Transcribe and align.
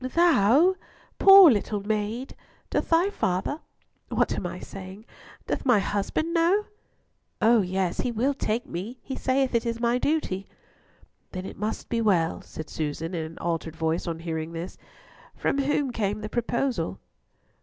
"Thou! 0.15 0.77
poor 1.19 1.51
little 1.51 1.79
maid. 1.81 2.35
Doth 2.71 2.89
thy 2.89 3.11
father—what 3.11 4.33
am 4.33 4.47
I 4.47 4.57
saying? 4.57 5.05
Doth 5.45 5.63
my 5.63 5.77
husband 5.77 6.33
know?" 6.33 6.65
"Oh 7.39 7.61
yes. 7.61 7.99
He 7.99 8.11
will 8.11 8.33
take 8.33 8.65
me. 8.65 8.97
He 9.03 9.15
saith 9.15 9.53
it 9.53 9.63
is 9.63 9.79
my 9.79 9.99
duty." 9.99 10.47
"Then 11.33 11.45
it 11.45 11.55
must 11.59 11.87
be 11.87 12.01
well," 12.01 12.41
said 12.41 12.67
Susan 12.67 13.13
in 13.13 13.25
an 13.33 13.37
altered 13.37 13.75
voice 13.75 14.07
on 14.07 14.17
hearing 14.17 14.53
this. 14.53 14.75
"From 15.35 15.59
whom 15.59 15.91
came 15.91 16.21
the 16.21 16.29
proposal?" 16.29 16.97